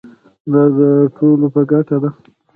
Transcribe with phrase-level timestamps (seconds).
[0.51, 0.79] دا د
[1.17, 2.09] ټولو په ګټه ده.